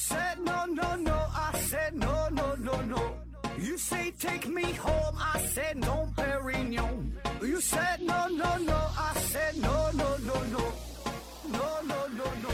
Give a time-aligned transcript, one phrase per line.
[0.00, 3.02] said no no no, I said no no no no.
[3.58, 7.12] You say take me home, I said no, Perignon.
[7.42, 10.64] You said no no no, I said no no no no,
[11.52, 12.50] no no no no.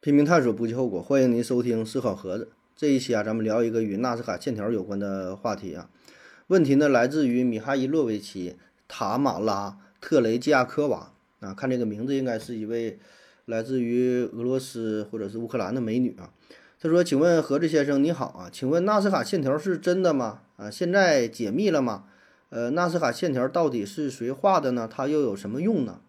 [0.00, 1.02] 拼命探索，不计后果。
[1.02, 2.52] 欢迎您收听思考盒子。
[2.76, 5.88] 这一期啊，咱们聊一个与纳斯卡线条有关的话题啊。
[6.48, 8.52] 问题呢，来自于米哈伊洛维奇·
[8.86, 11.54] 塔马拉特雷季亚科娃啊。
[11.54, 12.98] 看这个名字，应该是一位
[13.46, 16.32] 来自于俄罗斯或者是乌克兰的美女啊。
[16.78, 20.42] 她说：“请问盒子先生你好啊，请问纳斯卡线条是真的吗？
[20.56, 22.04] 啊，现在解密了吗？
[22.50, 24.86] 呃，纳斯卡线条到底是谁画的呢？
[24.86, 26.00] 它又有什么用呢？”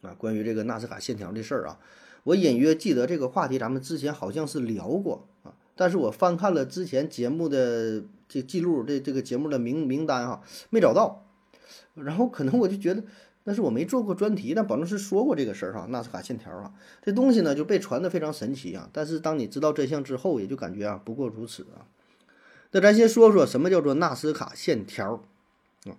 [0.00, 1.78] 啊，关于这个纳斯卡线条的事儿啊。
[2.24, 11.26] 我隐约记得这个话题，咱们之前好像是聊过啊，但是我翻看了之前节目的这记录，这这个节目的名名单哈，没找到。
[11.94, 13.04] 然后可能我就觉得
[13.44, 15.86] 那是我没做过专题，但保证是说过这个事儿哈。
[15.88, 18.88] 纳斯卡线条啊，这东西呢就被传的非常神奇啊。
[18.92, 21.86] 但是当你知道真相之后，也就感觉啊不过如此啊。
[22.72, 25.22] 那咱先说说什么叫做纳斯卡线条
[25.86, 25.96] 啊？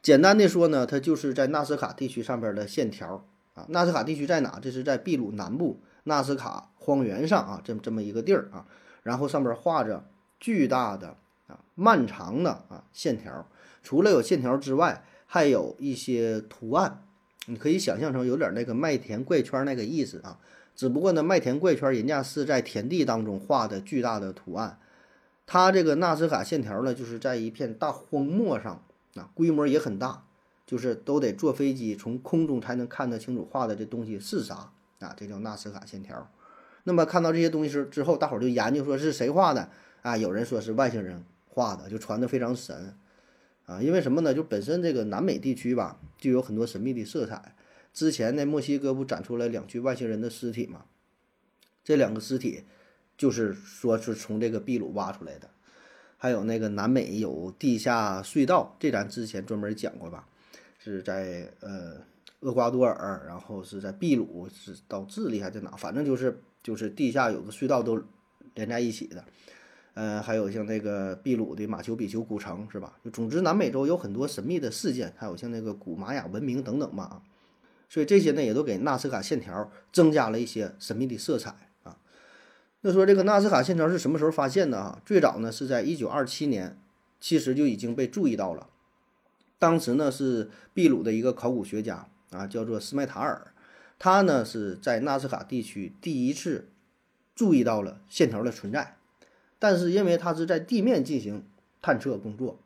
[0.00, 3.24] 简单的说呢，它就是在纳斯卡地区上边的线条。
[3.54, 4.58] 啊，纳斯卡地区在哪？
[4.60, 8.66] 这是在秘鲁南部纳斯卡荒原上啊，这么这么一个地儿啊。
[9.02, 10.08] 然后上边画着
[10.40, 11.16] 巨大的
[11.48, 13.46] 啊、漫长的啊线条。
[13.82, 15.04] 除了有线条之外，
[15.34, 17.02] 还有一些图案。
[17.46, 20.38] 你可以想象成有点那个麦田怪圈那个意思啊。
[20.76, 24.78] 只不过呢，麦田怪圈人家是在田地当中画的巨大的图案，
[25.46, 30.24] 它这个纳斯卡线条呢，就是在一片大荒漠上啊，规模也很大。
[30.66, 35.14] 就是都得坐飞机从空中才能看得清楚画的这东西是啥啊？
[35.16, 36.30] 这叫纳斯卡线条。
[36.84, 39.70] 那么看到这些东西之之后，大伙儿就研究说是谁画的
[40.02, 40.14] 啊？
[40.14, 42.94] 有人说是外星人画的，就传得非常神
[43.66, 43.82] 啊。
[43.82, 44.32] 因为什么呢？
[44.32, 47.54] 就本身这个南美地区吧，就有很多神秘的色彩。
[47.92, 50.84] 之前呢，墨西哥不展出来两具外星人的尸体嘛？
[51.84, 52.64] 这两个尸体
[53.16, 55.50] 就是说是从这个秘鲁挖出来的。
[56.16, 60.28] 还有那个南美有地下隧道，这咱之前专门讲过吧？
[60.78, 62.00] 是在呃
[62.40, 65.76] 厄瓜多尔，然后是在秘鲁，是到智利还是哪？
[65.76, 68.02] 反正就是就是地下有个隧道都
[68.54, 69.24] 连在一起的。
[69.94, 72.94] 呃，还有像那个秘鲁的马丘比丘古城，是吧？
[73.04, 77.22] 就总之南美洲有很多神秘的事件，还有像那个古玛雅文明等等吧。
[77.88, 81.98] 所以这些呢也都给纳斯卡线条增加了一些神秘的色彩啊。
[82.80, 85.02] 那说这个纳斯卡线条是什么时候发现的啊？
[85.04, 86.78] 最早呢是在一九二七年，
[87.20, 88.70] 其实就已经被注意到了。
[89.58, 93.52] 当时呢是秘鲁的一个考古学家啊，叫做斯麦塔尔，
[93.98, 96.68] 他呢是在纳斯卡地区第一次
[97.34, 98.96] 注意到了线条的存在，
[99.62, 101.44] 但是因为他是在地面进行
[101.80, 102.58] 探测工作，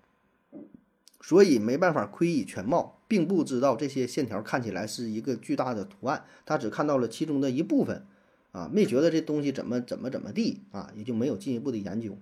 [1.21, 8.07] 所以没办法窥以全貌，并不知道这些线条看起来是一个巨大的图案，他只看到了其中的一部分
[8.53, 12.17] 啊，没觉得这东西怎么怎么怎么地啊，也就没有进一步的研究。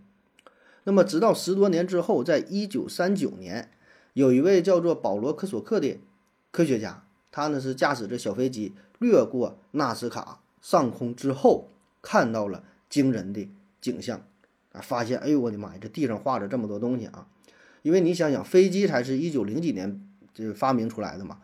[0.82, 3.70] 那么直到十多年之后，在一九三九年。
[4.14, 5.98] 有一位叫做保罗·科索克的
[6.52, 11.68] 科学家，他呢是驾驶着小飞机掠过纳斯卡上空之后，
[12.00, 13.48] 看到了惊人的
[13.80, 14.24] 景象
[14.74, 14.80] 啊！
[14.82, 17.26] 发现，哎呦我的妈呀，这地上画着这么多东西啊！
[17.80, 21.38] 因为你想想，飞机才是一九零几年就发明出来的嘛，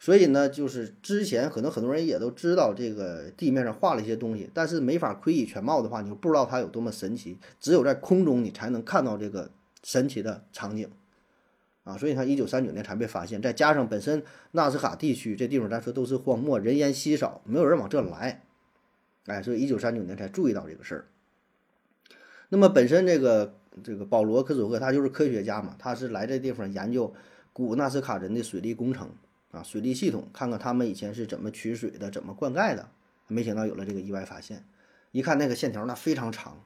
[0.00, 7.38] 所以呢，就是之前可能很多人也都知道这个地面上画了一些东西，但是没法窥以全貌的话，你就不知道它有多么神奇。
[7.60, 9.50] 只有在空中，你才能看到这个
[9.82, 10.90] 神奇的场景。
[11.84, 18.42] 啊，所以它一九三九年才被发现，再加上本身纳斯卡地区这地方咱说都是荒漠，人烟稀少，没有人往这来，
[19.26, 21.04] 哎，所以一九三九年才注意到这个事儿。
[22.48, 27.12] 那么本身这个这个保罗·科索克他就是科学家嘛，他是来这地方研究
[27.52, 29.10] 古纳斯卡人的水利工程
[29.50, 32.88] 啊，水利系统，看看他们以前是怎么取水的，怎么灌溉的。
[33.28, 34.64] 没想到有了这个意外发现，
[35.10, 36.60] 一看那个线条那非常长，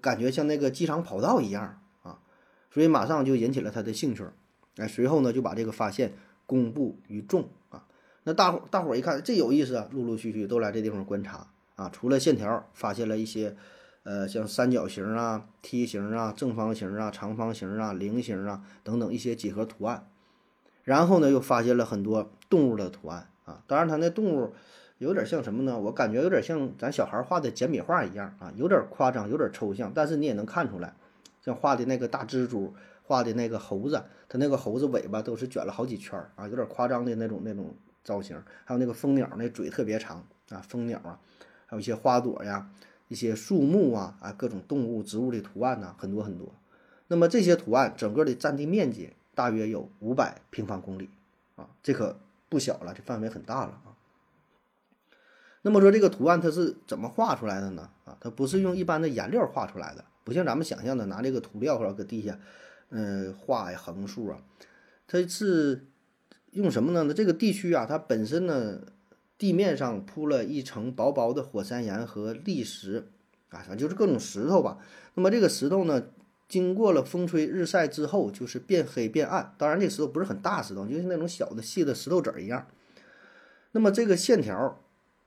[0.00, 2.20] 感觉像那个机场跑道一样啊。
[2.70, 4.24] 所以马上就引起了他的兴趣，
[4.76, 6.12] 哎，随后呢就把这个发现
[6.46, 7.86] 公布于众啊。
[8.22, 11.90] 那大伙大伙儿一看这有意思啊，陆陆续续都来这地方观察啊。
[11.92, 13.56] 除了线条，发现了一些，
[14.04, 20.06] 呃，像三角形啊、梯形啊、正方形啊、长方形啊、菱形啊等等一些几何图案。
[20.84, 23.62] 然后呢，又发现了很多动物的图案啊。
[23.66, 24.52] 当然，它那动物
[24.98, 25.78] 有点像什么呢？
[25.78, 30.94] 我感觉有点像咱小孩画的简笔画一样啊，有点夸张，有点抽象，但是你也能看出来。
[31.40, 38.42] 像画的那个大蜘蛛，画的那个猴子，它那个猴子尾巴都是卷了好几圈儿啊，有点夸张的那种那种造型。
[38.66, 41.18] 还有那个蜂鸟，那嘴特别长啊，蜂鸟啊，
[41.66, 42.68] 还有一些花朵呀，
[43.14, 46.52] 一些树木啊啊，各种动物、植物的图案呢，很多很多。
[47.06, 51.08] 那么这些图案整个的占地面积大约有五百平方公里
[51.54, 52.18] 啊，这可
[52.48, 53.94] 不小了，这范围很大了啊。
[55.62, 57.88] 那么说这个图案它是怎么画出来的呢？
[58.04, 62.36] 啊，它不是用一般的颜料画出来的，不像咱们想象的拿这个涂料或者搁地下，
[62.88, 64.42] 嗯，画呀横竖啊，
[65.06, 65.86] 它是
[66.50, 67.04] 用什么呢？
[67.04, 68.80] 那这个地区啊，它本身呢，
[69.36, 73.08] 地面上铺了一层薄薄的火山岩和砾石，
[73.50, 74.78] 啊，反正就是各种石头吧。
[75.14, 76.06] 那么这个石头呢，
[76.48, 79.54] 经过了风吹日晒之后，就是变黑变暗。
[79.58, 82.66] 当然，这石头不是很大石头，就是那种小的细的石头子儿一样。
[83.72, 84.80] 那么这个线条。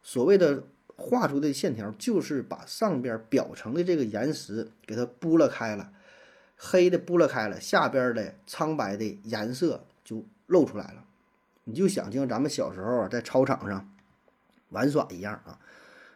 [0.03, 0.63] 所谓的
[0.95, 5.91] 画出的线条，就是把上边表层的这个岩石给它剥了开了，
[6.55, 11.03] 黑的剥了开了，下边的苍白的颜色就露出来了。
[11.65, 13.89] 你就想，就像咱们小时候，在操场上
[14.69, 15.59] 玩耍一样啊。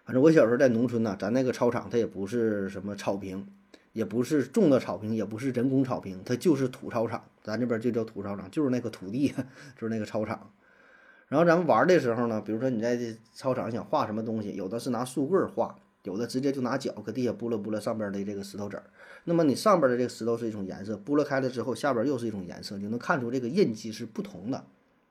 [0.04, 3.48] 反正我小时候在农村呢，咱那个操场它也不是什么草坪，
[3.94, 7.24] 也不是种的草坪，也不是人工草坪，它就是土操场。
[7.44, 9.30] 咱这边就叫土操场，就是那个土地，
[9.78, 10.52] 就是那个操场。
[11.28, 18.84] 然后咱们玩的时候呢，比如说你在这操场想画什么东西，有的是拿树棍画，有的直接就拿脚搁地下拨了拨了上边的这个石头子儿。
[19.24, 24.66] 那么你上边的这个石头是一种颜色，拨了开了之后，下边又是一种颜色，就能看出这个印记是不同的。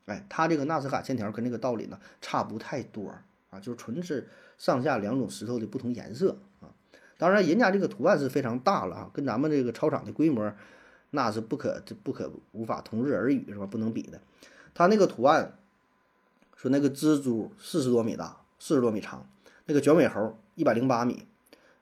[0.06, 3.14] 哎，它这个纳斯卡线条跟这个道理呢差不太多
[3.50, 6.70] 啊，就是纯是上下两种石头的不同颜色啊。
[7.18, 10.52] 当然，人家这个图案是非常大了啊，跟咱们这个操场的规模
[11.10, 13.66] 那是不可不可无法同日而语是吧？
[13.66, 14.20] 不能比的。
[14.74, 15.56] 它那个图案。
[16.56, 19.26] 说那个蜘蛛四十多米大，四十多米长，
[19.64, 21.24] 那个卷尾猴一百零八米，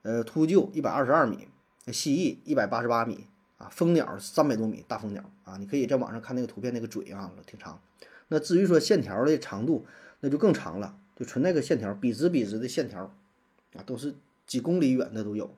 [0.03, 1.49] 呃，秃鹫一百二十二米，
[1.89, 3.27] 蜥蜴一百八十八米
[3.57, 7.81] 啊，蜂鸟三百多米，大蜂鸟啊，你可以在网上看那个图片，那个嘴啊挺长。
[8.29, 9.85] 那至于说线条的长度，
[10.21, 13.13] 那就更长了，就纯那个线条，笔直笔直的线条
[13.75, 14.15] 啊，都是
[14.47, 15.51] 几公里远的都有。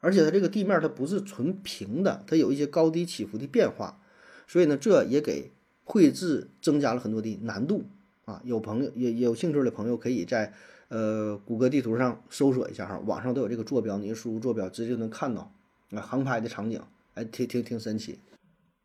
[0.00, 4.00] 而且它这个地面它不是纯平的，它有一些高低起伏的变化，
[4.46, 5.50] 所以呢，这也给
[5.84, 7.84] 绘制增加了很多的难度。
[8.24, 10.54] 啊，有朋友也有兴趣的朋友，可以在
[10.88, 15.52] 呃谷歌地图上搜索一下哈，网上都有这个坐标，你输入坐标直接就能看到
[15.90, 16.80] 啊航拍的场景，
[17.14, 18.20] 哎，挺挺挺神奇。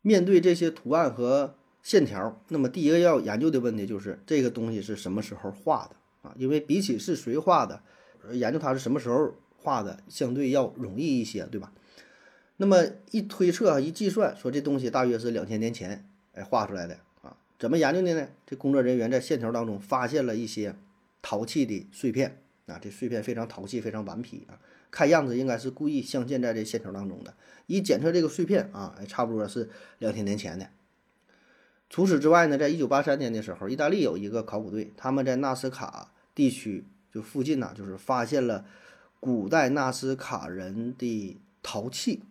[0.02, 1.54] 面对这些图案和
[1.86, 5.94] 线条，那么第一个要研究的问题就是这个东西是什么时候画的
[6.28, 6.34] 啊？
[6.36, 7.80] 因为比起是谁画的，
[8.32, 11.72] 研究它是什么时候画的，相对要容易一些，对吧？
[12.56, 16.04] 那么一推测一计算，说这东西大约是两千年前
[16.34, 17.36] 哎画出来的啊。
[17.56, 18.28] 怎么研究的呢？
[18.44, 20.74] 这工作人员在线条当中发现了一些
[21.22, 24.58] 陶器的碎片啊，这碎片非常陶器，非常顽皮啊，
[24.90, 27.32] 看样子应该是故意镶嵌在这线条当中的。
[27.68, 30.68] 一检测这个碎片啊，差不多是两千年前的。
[31.88, 38.64] 除此之外呢，在一九八三年的时候，意大利有一个考古队，他们在纳斯卡地区就附近呢，就是发现了
[39.20, 42.22] 古代纳斯卡人的陶器，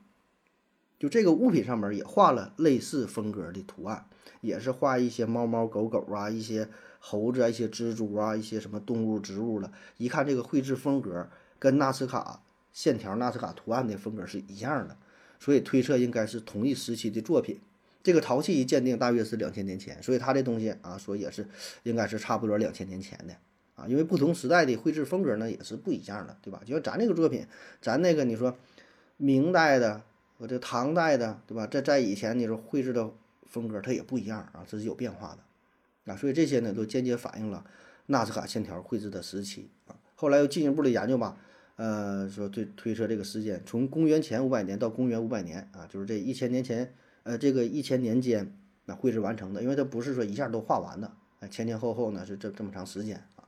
[1.00, 4.06] 就这个物品上面也画了类似风格的图案。
[4.42, 6.70] 也是画一些猫猫狗狗啊，一些
[7.00, 9.72] 猴子啊，一些蜘蛛啊，一些什么动物、植物了。
[9.98, 14.96] 一看这个绘制风格跟纳斯卡线条、纳斯卡图案的风格是一样的，
[15.40, 17.60] 所以推测应该是同一时期的作品。
[18.06, 21.46] 这个陶器一鉴定，大约是两千年前，所以它这东西啊，说也是
[21.84, 23.36] 应该是差不多两千年前的
[23.76, 23.86] 啊。
[23.88, 26.62] 因为不同时代的绘制风格呢也是不一样的，对吧？
[26.64, 27.46] 就像咱这个作品，
[27.82, 28.56] 咱那个你说
[29.18, 30.04] 明代的
[30.38, 31.66] 和这唐代的，对吧？
[31.66, 33.12] 在在以前你说绘制的。
[33.48, 37.64] 风格它也不一样啊，这是有变化的，啊，所以这些呢都间接反映了
[38.08, 39.96] 纳斯卡线条绘制的时期啊。
[40.16, 41.38] 后来又进一步的研究吧，
[41.78, 46.94] 呃，说推推测这个时间从公元前五百年到公元五百年啊，就是这一千年前，
[47.26, 48.56] 呃，这个一千年间
[48.86, 53.44] 那绘制完成的，因为它不是说一下都画完的，哎，前前后后呢是这这么长时间啊。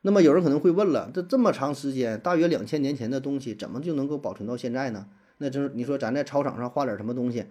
[0.00, 5.08] 那么有人可能会问了，这这么长时间，大约两千年前的东西，怎么就能够保存到现在呢？
[5.36, 7.44] 那就是你说咱在操场上画点什么东西？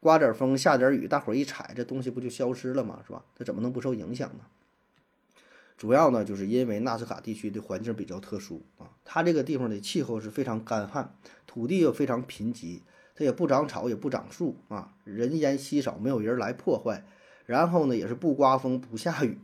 [0.00, 3.00] 刮点风，下点雨，大伙儿一踩，这东西不就消失了吗？
[3.06, 3.22] 是吧？
[3.36, 4.46] 它怎么能不受影响呢？
[5.76, 11.14] 主要呢，就是因为纳斯卡地区的环境比较特殊啊，它这个地方的气候是非常干旱，
[11.46, 12.80] 土地又非常贫瘠，
[13.22, 17.04] 它也不长草，也不长树啊，人烟稀少，没有人来破坏。
[17.46, 19.38] 然后呢，也是不刮风，不下雨，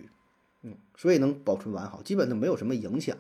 [0.62, 3.16] 嗯，所以能保存完好，基本都没有什么影响。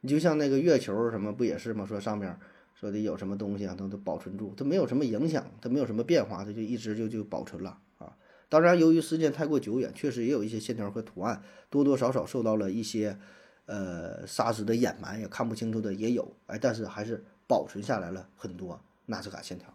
[0.00, 1.86] 你就像那个月球什么，不也是吗？
[1.86, 2.36] 说上面。
[2.74, 8.16] 说的有什么东西啊，都都保存住，它没有什么影响，它没有什么变化，它就一直就就保存了啊。
[8.48, 13.18] 当然，由于时间太过久远，确实也有一些线条和图案多多少少受到了一些
[13.66, 19.74] 呃沙石的掩埋，也看不清楚的也有，哎，但是还是保存下来了很多纳斯卡线条。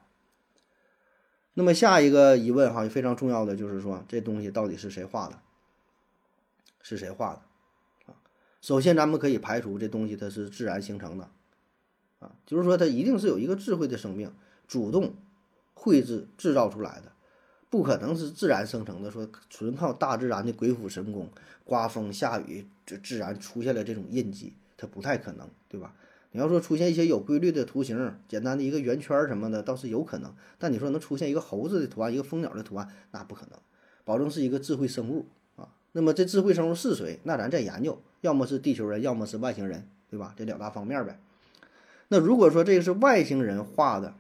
[1.54, 5.40] 那么下一个疑问哈，非常重要的就是说，这东西到底是谁画的？
[6.82, 8.12] 是谁画的？
[8.12, 8.16] 啊，
[8.62, 11.30] 首先咱们可以排除这东西它是自然形成的。
[12.20, 14.34] 啊，就是说，它一定是有一个智慧的生命
[14.68, 15.14] 主动
[15.74, 17.12] 绘制制造出来的，
[17.70, 21.30] 不可能是自然生成的，说纯靠大自然的鬼斧神工，
[21.64, 25.94] 刮风下雨就自然出现了这种印记，它不太可能，对吧？
[26.34, 30.36] 你要说出现一些有规律的图形，简单的一个圆圈什么的，倒是有可能。
[30.60, 33.60] 但你说能出现一个猴子的图案，一个蜂鸟的图案，那不可能，
[34.04, 35.70] 保证是一个智慧生物啊。
[35.94, 37.20] 那么这智慧生物是谁？
[37.24, 40.34] 那咱再研究，要么是地球人，要么是外星人，对吧？
[40.36, 41.20] 这两大方面呗。
[42.10, 44.16] 那如果说这个是外星人画的，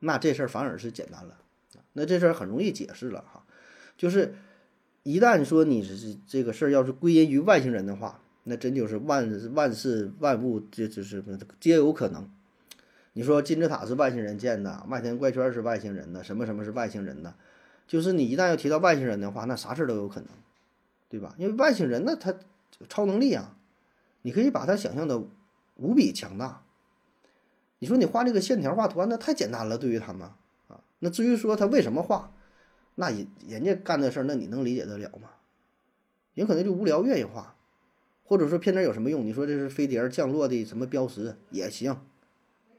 [0.00, 1.38] 那这事儿反而是简单了。
[1.94, 3.44] 那这事儿很容易解释了哈，
[3.98, 4.34] 就是
[5.02, 11.22] 一旦说你是这个事儿要是归因于外星人的话，那真就是万万事万物这就是
[11.60, 12.30] 皆有可能。
[13.14, 17.34] 你说金字塔是外星人建的，麦田怪圈是外星人的，什么什么是外星人的，
[17.86, 20.28] 就是你一旦要提到外星人的话，那啥事都有可能，
[21.08, 21.34] 对吧？
[21.36, 22.34] 因为外星人呢，他
[22.88, 23.54] 超能力啊，
[24.22, 25.22] 你可以把他想象的
[25.76, 26.62] 无比强大。
[27.80, 30.28] 你说你画这个线条画图案，那太简单了，对于他们
[30.68, 30.80] 啊。
[31.00, 32.32] 那至于说他为什么画，
[32.94, 35.28] 那人人家干这事儿，那你能理解得了吗？
[36.34, 37.56] 人可能就无聊愿意画，
[38.32, 39.26] 或者说偏点有什么用？
[39.26, 41.94] 你说这是飞碟降落的什么标识也行，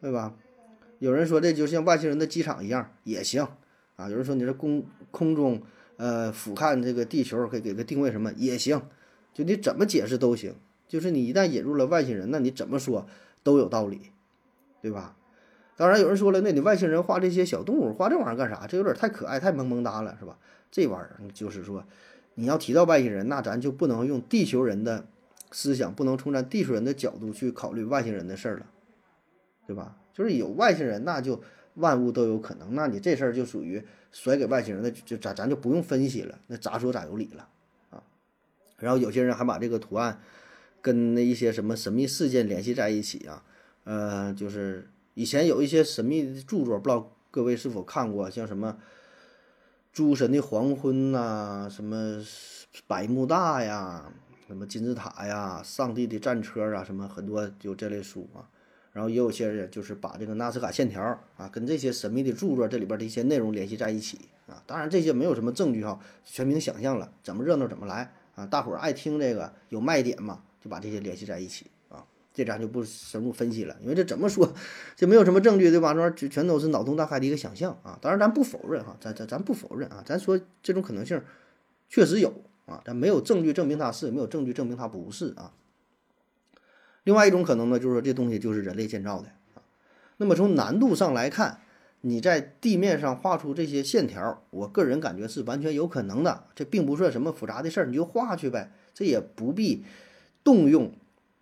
[0.02, 0.34] 对吧？
[0.98, 3.48] 有人说这就像外星人的机场一样也行
[3.96, 4.10] 啊。
[4.10, 5.62] 有人说你这空空中
[5.98, 8.82] 呃俯瞰这个地球，可以给个定位什么也行，
[9.32, 10.56] 就你怎么解释都行。
[10.88, 13.06] 就是你一旦引入了外星人，那你怎么说
[13.44, 14.10] 都有道理，
[14.82, 15.16] 对吧？
[15.78, 18.66] 当然有人说了，那你外星人画这些小动物，画这玩意儿干啥？
[18.66, 20.36] 这有点太可爱、太萌萌哒了，是吧？
[20.72, 21.86] 这玩意儿就是说，
[22.34, 25.06] 你要提到外星人，那咱就不能用地球人的
[25.54, 28.66] 思想，不能从咱地球人的角度去考虑外星人的事儿了，
[29.66, 29.96] 对吧？
[30.14, 31.42] 就是有外星人，那就
[31.76, 32.76] 万物都有可能。
[32.76, 33.82] 那你这事儿就属于
[34.12, 37.48] 甩给外星人的，就咱咱就不用分析了，那咋说咋有理了
[37.92, 38.04] 啊？
[38.80, 40.20] 然后有些人还把这个图案
[40.82, 43.46] 跟那一些什么神秘事件联系在一起啊，
[43.86, 44.90] 呃，就是。
[45.16, 48.78] 以前有一些神秘的著作，不知道各位是否看过，像什么
[49.94, 52.20] 《诸神的黄昏》呐，什么
[52.88, 54.12] 百慕大呀，
[54.48, 58.50] 什么金字塔呀，上帝的战车啊，什么很多就这类书啊。
[58.92, 61.02] 然后也有些人就是把这个纳斯卡线条
[61.36, 64.62] 啊，跟这些神秘的著作这里边的一些内容联系在一起啊。
[64.68, 68.46] 当然这些没有什么证据哈，全凭想象了，怎么热闹怎么来啊。
[68.46, 72.06] 大伙儿爱听这个有卖点嘛，就把这些联系在一起啊。
[72.34, 74.54] 这咱就不深入分析了，因为这怎么说，
[74.96, 75.94] 这没有什么证据，对吧？
[75.94, 77.98] 这玩意儿全都是脑洞大开的一个想象啊。
[78.00, 81.20] 当然，咱不否认哈，咱咱咱不否认啊，咱说这种可能性
[81.90, 82.32] 确实有
[82.66, 85.54] 啊，咱没有证据证明它是，没有证据证明它不是啊。
[87.04, 89.62] 另外一种可能呢，就是说这东西就是人类建造的啊。
[90.18, 91.60] 那么从难度上来看，
[92.02, 99.84] 你在地面上画出这些线条，我个人感觉是完全有可能的，这并不算什么复杂的事儿，你就画去呗，这也不必
[100.44, 100.94] 动用。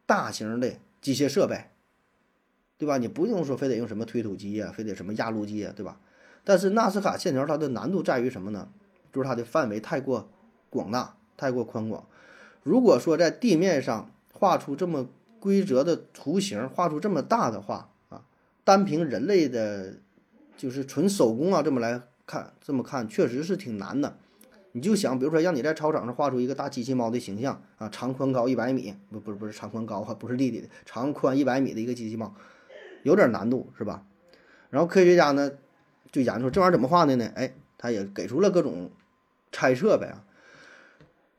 [0.08, 1.68] 大型的机械设备，
[2.78, 2.98] 对吧？
[2.98, 6.01] 你不用说非得用什么推土机呀，非得什么压路机呀，对吧？
[6.44, 8.68] 但是纳斯卡线条它的难度在于什么呢？
[9.13, 10.30] 就是它的范围太过
[10.72, 12.04] 广大，太过宽广。
[12.63, 15.08] 如果说在地面上画出这么
[15.40, 18.24] 规则的图形，画出这么大的话啊，
[18.63, 19.98] 单凭人类的，
[20.58, 24.18] 就是纯手工啊，这么来看，这么看确实是挺难的。
[24.74, 32.34] 你就想，比如说，让你在操场上画出一个大机器猫的形象啊，长宽高一百米，不不是不是长宽高哈，不是立体的，长宽一百米的一个机器猫，
[33.04, 34.06] 有点难度是吧？
[34.70, 35.51] 然后科学家呢
[36.12, 37.30] 就研究这玩意儿怎么画的呢？
[37.36, 38.90] 哎，他也给出了各种
[39.51, 40.24] 猜测呗啊。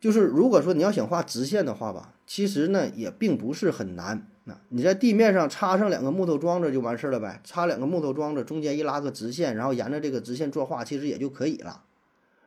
[0.03, 4.27] 就是如果说你要想画直线的话吧，其实呢也并不是很难。
[4.43, 11.85] 那你在地面上插上两个木头桩子就完事儿了呗，插两个木头桩子，中间一拉个直线，然后沿着这个直线作画，其实也就可以了。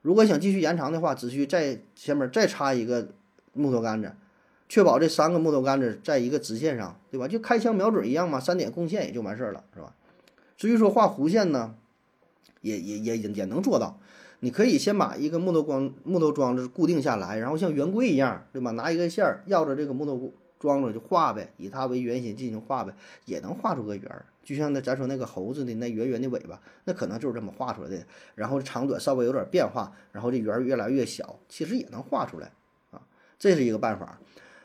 [0.02, 3.08] 如果想继续延长的话，只需在前面再插一个
[3.54, 4.12] 木头杆子，
[4.68, 7.26] 确保这三个木头杆子在一个直线上，对吧？
[7.26, 9.96] 就开枪瞄准一样嘛，三点共线也就完事儿了，是吧？
[10.58, 11.76] 至于说画弧线呢，
[12.60, 13.98] 也也也也也能做到。
[14.40, 18.72] 你可以先把一个木头光木头桩子固定下来，然后像圆规一样，对吧？
[18.72, 22.94] 拿一个线儿绕着这个木头桩子就画呗，以它为圆心进行画呗，
[23.26, 24.26] 也能画出个圆儿。
[24.44, 28.06] 就像那咱说那个猴子的那圆圆的尾巴，那可能就是这么画出来的。
[28.36, 32.52] 然后长短稍微有点变化，然后这圆越来越小，其实也能画出来
[32.92, 33.02] 啊。
[33.40, 34.20] 这是一个办法。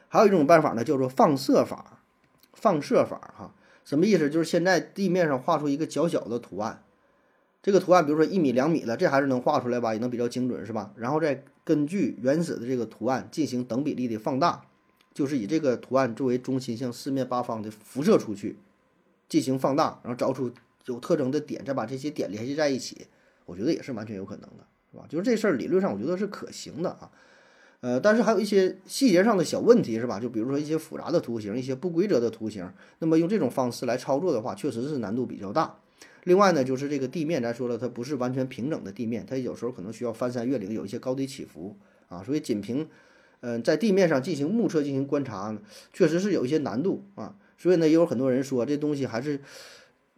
[0.08, 1.96] 还有一种办法呢，叫做放射法。
[2.52, 4.28] 放射法哈，什么意思？
[4.28, 6.82] 就是先在地面上画出一个较小的图案，
[7.62, 9.92] 这个图案比如说一米两米的，这还是能画出来吧？
[9.92, 10.92] 也能比较精准是吧？
[10.96, 14.62] 然后再根据原始的这个图案进行等比例的放大，
[15.12, 18.56] 就是以这个图案作为中心，向四面八方的辐射出去。
[19.28, 20.50] 进行放大，然后找出
[20.86, 23.06] 有特征的点，再把这些点联系在一起，
[23.46, 25.04] 我觉得也是完全有可能的，是吧？
[25.08, 27.08] 就是这事儿理论上我觉得是可行的啊，
[27.78, 30.18] 呃，但是还有一些细节上的小问题，是吧？
[30.18, 35.76] 就比如说一些复杂的图形，一些不规则的图形，那么用这种方式来操作的话，确实是难度比较大。
[36.24, 41.76] 另外呢，就是这个地面，咱说了，它不是完全平整的地面，它有时候可能需要翻山越岭，有一些高低起伏
[42.08, 42.22] 啊。
[42.22, 42.86] 所以仅凭，
[43.40, 45.56] 嗯，在地面上进行目测进行观察，
[45.92, 47.36] 确实是有一些难度啊。
[47.56, 49.40] 所以呢，也有很多人说，这东西还是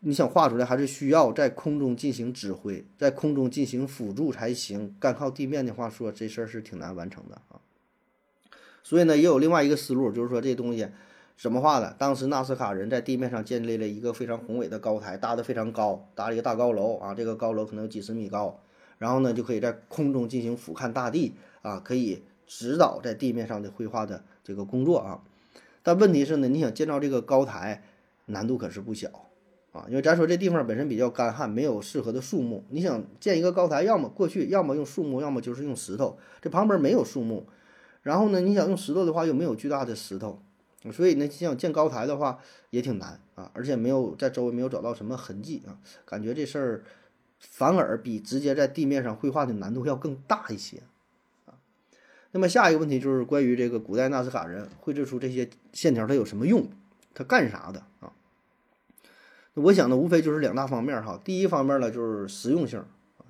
[0.01, 4.97] 你想画出来，还是需要在空中进行指挥，在空中进行辅助才行。
[4.99, 7.61] 干靠地面的话，说这事儿是挺难完成的啊。
[8.83, 10.89] 所以呢，也有另外一个思路，就是说这东西。
[11.43, 11.97] 怎么画的？
[11.99, 18.61] 当时纳斯卡人在地面上建立了一个非常宏伟的高台，搭得非常高，搭了一个大高楼啊，这个高楼可能有几十米高，
[18.99, 25.21] 然后呢就可以在空中进行俯瞰大地啊，可以指导在地面上的绘画的这个工作啊。
[25.83, 27.83] 但问题是呢，你想建造这个高台，
[28.27, 29.09] 难度可是不小
[29.73, 37.49] 啊，因为咱说这地方本身比较干旱，没有适合的树木，你想建一个高台，要么过去要么用树木，要么就是用石头，这旁边没有树木，
[38.03, 40.41] 然后呢，你想用石头的话，又没有巨大的石头。
[40.91, 46.83] 所以呢，像建高台的话也挺难啊，而且没有在周围没有找到什么痕迹啊，感觉这事儿
[47.39, 50.83] 反而比直接在地面上绘画的难度要更大一些
[51.47, 51.55] 啊。
[52.33, 56.67] 那么下一个问题就是关于这个古代纳斯卡人绘制出这些线条，它有什么用？
[57.15, 58.11] 它干啥的啊？
[59.55, 61.21] 我想呢，无非就是两大方面哈。
[61.23, 62.83] 第一方面呢，就是实用性。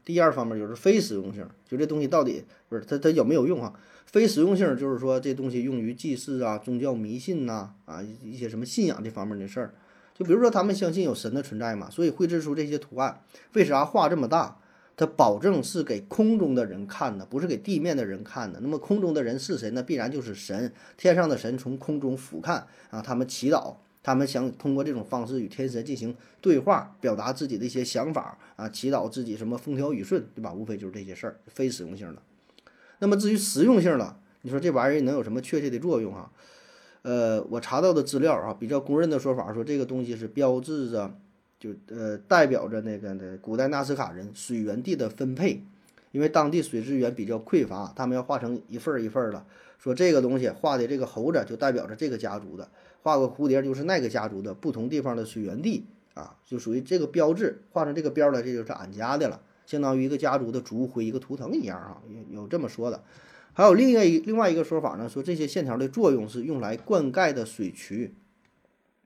[0.04, 3.72] 第二方面就是非实用性，就这东西到底不是它它有没有用啊？
[4.04, 9.74] 非实用性就是说这东西用于祭祀啊、宗教迷信呐啊一些什么信仰这方面的事儿。
[10.14, 13.22] 就比如说他们相信有神的存在嘛，所以绘制出这些图案。
[13.54, 14.58] 为啥画这么大？
[14.94, 18.60] 它保证是给空中的人看的，不是给地面的人看的。
[18.60, 19.82] 那么空中的人是谁呢？
[19.82, 23.76] 必然就是神，天上的神从空中俯瞰啊，他们祈祷。
[24.02, 30.52] 他们想通过这种方式与天神进行对话，表达自己的一些想法啊，祈祷自己什么风调雨顺，对吧？
[30.52, 32.22] 无非就是这些事儿，非实用性的。
[32.98, 36.30] 那么至于实用性了，你说这玩意儿能有什么确切的作用啊？
[37.02, 41.14] 呃，我查到的资料啊，比较公认的说法说这个东西是标志着，
[41.58, 45.64] 就呃代表着那个的古代纳斯卡人水源地的分配，
[46.12, 49.44] 因为当地水资源比较匮乏，他们要画成一份儿一份儿的。
[49.78, 52.68] 说这个东西画的这个猴子就代表着这个家族的。
[53.02, 63.02] 画个蝴蝶就是那个家族的不同地方的水源地啊，就属于这个标志，画成这个标了，这就是俺家的了，相当于一个家族的族徽、一个图腾一样啊，有有这么说的。
[63.54, 68.14] 还有另外一另外一个说法呢，说这些线条的作用是用来灌溉的水渠，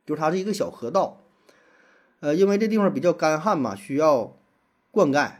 [0.04, 1.22] 就是它是一个小河道，
[2.20, 4.36] 呃，因为这地方比较干旱嘛，需要
[4.90, 5.32] 灌溉。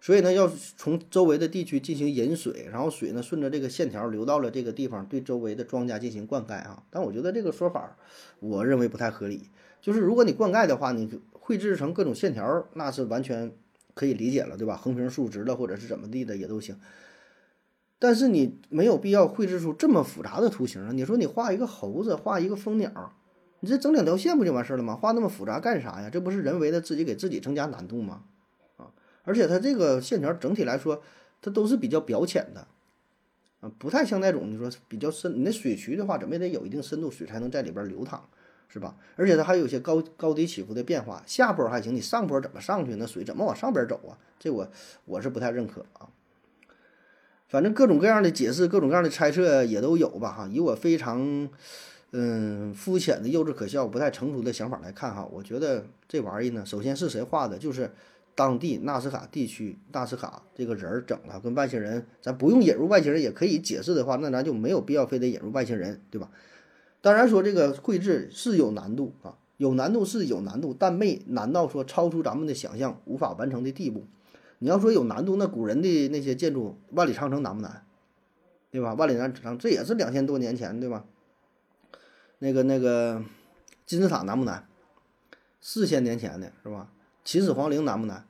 [0.00, 6.82] 所以呢，要从周围的地区进行引水，然后水呢顺着这个线条流到了这个地方，对周围的庄稼进行灌溉啊。
[6.88, 7.96] 但我觉得这个说法，
[8.38, 9.50] 我认为不太合理。
[9.82, 13.52] 就是如果你灌溉的话，你绘制成各种线条，那是完全
[13.92, 14.76] 可以理解了，对吧？
[14.76, 16.76] 横平竖直的，或者是怎么地的也都行。
[17.98, 20.92] 但是你没有必要绘制出这么复杂的图形啊！
[20.92, 23.12] 你说你画一个猴子，画一个蜂鸟，
[23.60, 24.96] 你这整两条线不就完事儿了吗？
[24.96, 26.08] 画那么复杂干啥呀？
[26.08, 28.22] 这不是人为的自己给自己增加难度吗？
[29.24, 31.02] 而且它这个线条整体来说，
[31.42, 32.66] 它都是比较表浅的，
[33.60, 35.32] 啊，不太像那种你说比较深。
[35.34, 38.28] 你那水渠的话，怎么也得有一定深度，水才能在里边流淌，
[38.68, 38.96] 是吧？
[39.16, 42.96] 而且它还有些高高低起伏的变化，下坡还行，你上坡怎么上去？
[42.96, 44.18] 那水怎么往上边走啊？
[44.38, 44.68] 这我
[45.04, 46.08] 我是不太认可啊。
[47.48, 50.48] 反正各种各样的解释，各种各样的猜测也都有吧，哈。
[50.50, 51.48] 以我非常
[52.12, 57.90] 嗯肤浅的幼稚可笑、不太成熟的想法来看，哈，我觉得这玩意呢，首先是谁画的，就是。
[58.40, 66.30] 当地纳斯卡地区，纳斯卡这个人儿整了跟外星人，咱不用引入外星人也可以解释的话，那咱就没有必要非得引入外星人，对吧？
[67.02, 74.06] 当然说这个绘制是有难度啊，有难度是有难度，但没难到说超出咱们的想象无法完成的地步。
[74.60, 77.84] 你要说有难度，那古人的那些建筑，万里长城难不难？
[78.70, 78.94] 对吧？
[78.94, 81.04] 万里长城这也是两千多年前，对吧？
[82.38, 83.22] 那个那个
[83.84, 84.66] 金字塔难不难？
[85.60, 86.90] 四千年前的是吧？
[87.22, 88.24] 秦始皇陵难不难？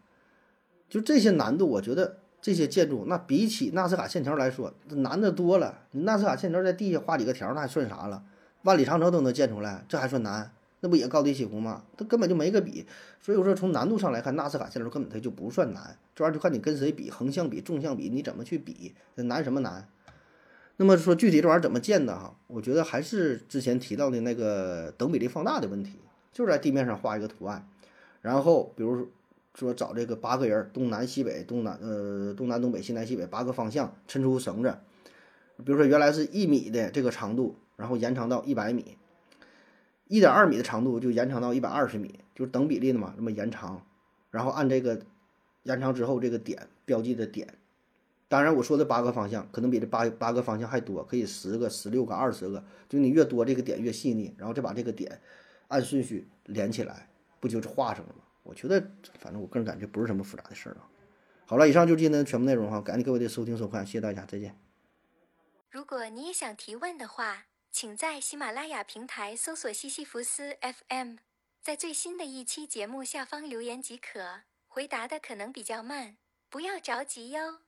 [0.91, 5.83] 就这些难度，我觉得这些建筑那比起纳斯卡线条来说，难的多了。
[5.93, 8.25] 你纳斯卡线条在地下画几个条，那还算啥了？
[8.65, 10.53] 万里长城都能建出来，这还算难？
[10.81, 11.85] 那不也高低起伏吗？
[11.97, 12.85] 它根本就没个比。
[13.21, 15.97] 所以我说，从难度上来看，纳斯卡线条根本它就不算难。
[16.15, 18.93] 这玩意儿就看你跟谁比，横向比、纵向比，你怎么去比？
[19.17, 19.87] 这难什么难？
[20.79, 22.35] 那么说具体这玩意儿怎么建的哈？
[22.49, 26.01] 我觉得还是之前提到的那个等比例放大的问题，
[26.33, 27.69] 就是在地面上画一个图案，
[28.23, 29.09] 然后比如。
[29.55, 34.79] 说找这个八个人，东南西北，东南呃东南东北西南西北八个方向，抻出绳子，
[35.65, 38.97] 比如说原来是一米的这个长度，然后延长到一百米，
[40.07, 43.85] 一点二米的长度就延长到一百二十米，就是等比例的嘛，那么延长，
[44.31, 45.01] 然后按这个
[45.65, 47.55] 延长之后这个点标记的点，
[48.29, 55.21] 当然我说的八个方向可能比这八八个方向还多，可以十个、十六个、二十个，就你越多这个点越细腻，然后再把这个点
[55.69, 57.11] 按顺序连起来，
[57.41, 58.23] 不就是画上了吗？
[58.43, 58.81] 我觉得，
[59.19, 60.89] 反正我个人感觉不是什么复杂的事儿啊。
[61.47, 64.59] 好了，以上就是今天的全部内容哈，感谢各位的收听收看，谢谢大家，再见。
[65.69, 71.17] 如果你也想提问的话，请在喜马拉雅平台搜索西西弗斯 FM，
[71.61, 74.43] 在最新的一期节目下方留言即可。
[74.67, 76.17] 回答的可能比较慢，
[76.49, 77.59] 不要着急哟。